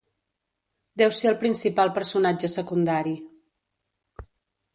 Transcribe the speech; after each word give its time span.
Deu 1.01 1.13
ser 1.17 1.29
el 1.31 1.37
principal 1.43 1.93
personatge 1.99 2.51
secundari. 2.55 3.15